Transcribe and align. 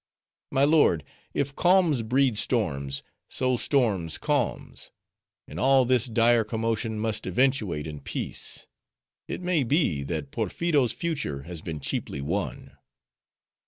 My 0.49 0.63
lord, 0.63 1.03
if 1.35 1.55
calms 1.55 2.01
breed 2.01 2.35
storms, 2.35 3.03
so 3.29 3.55
storms 3.55 4.17
calms; 4.17 4.89
and 5.47 5.59
all 5.59 5.85
this 5.85 6.07
dire 6.07 6.43
commotion 6.43 6.97
must 6.97 7.27
eventuate 7.27 7.85
in 7.85 7.99
peace. 7.99 8.65
It 9.27 9.41
may 9.41 9.61
be, 9.63 10.01
that 10.05 10.31
Perpheero's 10.31 10.91
future 10.91 11.43
has 11.43 11.61
been 11.61 11.79
cheaply 11.79 12.19
won." 12.19 12.75